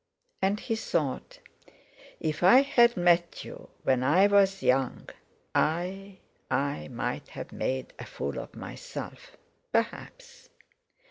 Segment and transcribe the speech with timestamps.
[0.41, 1.37] And he thought:
[2.19, 5.07] "If I had met you when I was young
[5.53, 9.37] I—I might have made a fool of myself,
[9.71, 10.49] perhaps."